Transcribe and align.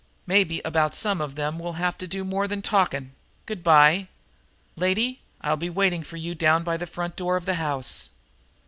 Maybe 0.25 0.61
about 0.65 0.95
some 0.95 1.21
of 1.21 1.35
them 1.35 1.59
we'll 1.59 1.73
have 1.73 1.95
to 1.99 2.07
do 2.07 2.23
more 2.25 2.47
than 2.47 2.63
talking. 2.63 3.11
Good 3.45 3.63
by. 3.63 4.07
Lady, 4.75 5.19
I'll 5.41 5.57
be 5.57 5.69
waiting 5.69 6.01
for 6.03 6.17
you 6.17 6.33
down 6.33 6.63
by 6.63 6.75
the 6.75 6.87
front 6.87 7.15
door 7.15 7.37
of 7.37 7.45
the 7.45 7.53
house." 7.61 8.09